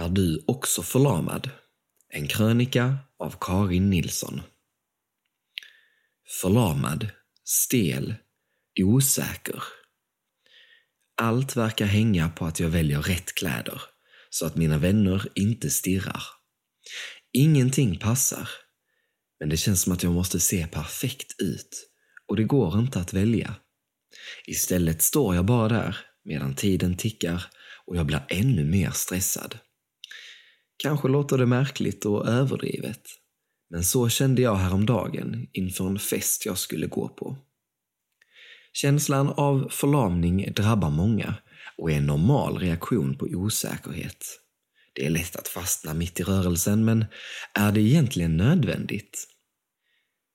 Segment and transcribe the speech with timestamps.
[0.00, 1.50] Är du också förlamad?
[2.08, 4.42] En krönika av Karin Nilsson.
[6.40, 7.08] Förlamad,
[7.44, 8.14] stel,
[8.80, 9.62] osäker.
[11.22, 13.82] Allt verkar hänga på att jag väljer rätt kläder,
[14.30, 16.22] så att mina vänner inte stirrar.
[17.32, 18.48] Ingenting passar,
[19.40, 21.90] men det känns som att jag måste se perfekt ut
[22.26, 23.54] och det går inte att välja.
[24.46, 27.44] Istället står jag bara där medan tiden tickar
[27.86, 29.58] och jag blir ännu mer stressad.
[30.82, 33.02] Kanske låter det märkligt och överdrivet,
[33.70, 37.36] men så kände jag häromdagen inför en fest jag skulle gå på.
[38.72, 41.34] Känslan av förlamning drabbar många
[41.78, 44.24] och är en normal reaktion på osäkerhet.
[44.94, 47.04] Det är lätt att fastna mitt i rörelsen, men
[47.54, 49.26] är det egentligen nödvändigt?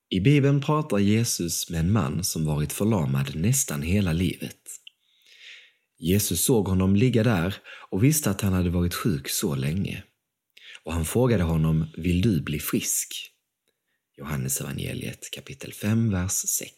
[0.08, 4.60] I Bibeln pratar Jesus med en man som varit förlamad nästan hela livet.
[5.98, 7.54] Jesus såg honom ligga där
[7.90, 10.02] och visste att han hade varit sjuk så länge.
[10.86, 13.08] Och han frågade honom, vill du bli frisk?
[14.16, 16.70] Johannes evangeliet kapitel 5, vers 6.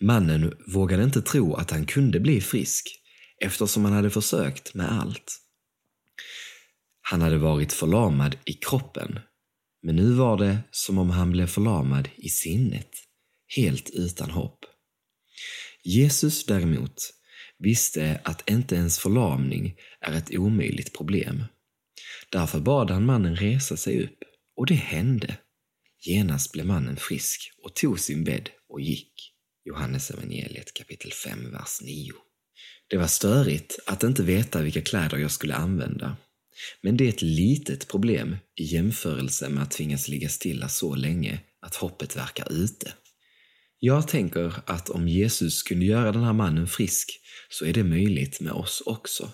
[0.00, 3.00] Mannen vågade inte tro att han kunde bli frisk
[3.40, 5.40] eftersom han hade försökt med allt.
[7.02, 9.18] Han hade varit förlamad i kroppen,
[9.82, 12.90] men nu var det som om han blev förlamad i sinnet,
[13.56, 14.64] helt utan hopp.
[15.84, 16.96] Jesus däremot
[17.58, 21.44] visste att inte ens förlamning är ett omöjligt problem.
[22.28, 24.18] Därför bad han mannen resa sig upp,
[24.56, 25.36] och det hände.
[26.06, 29.12] Genast blev mannen frisk och tog sin bädd och gick.
[29.64, 32.12] Johannes evangeliet kapitel 5, vers 9.
[32.88, 36.16] Det var störigt att inte veta vilka kläder jag skulle använda.
[36.82, 41.40] Men det är ett litet problem i jämförelse med att tvingas ligga stilla så länge
[41.60, 42.92] att hoppet verkar ute.
[43.78, 48.40] Jag tänker att om Jesus kunde göra den här mannen frisk så är det möjligt
[48.40, 49.30] med oss också,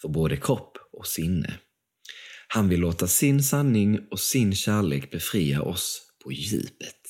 [0.00, 1.58] för både kropp och sinne.
[2.52, 7.00] Han vill låta sin sanning och sin kärlek befria oss på djupet.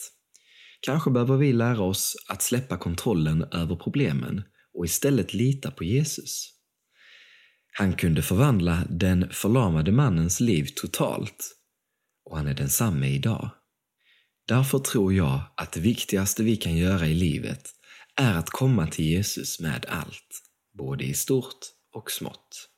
[0.81, 4.43] Kanske behöver vi lära oss att släppa kontrollen över problemen
[4.75, 6.53] och istället lita på Jesus.
[7.73, 11.57] Han kunde förvandla den förlamade mannens liv totalt
[12.25, 13.51] och han är densamme idag.
[14.47, 17.71] Därför tror jag att det viktigaste vi kan göra i livet
[18.17, 20.43] är att komma till Jesus med allt,
[20.79, 21.59] både i stort
[21.95, 22.71] och smått.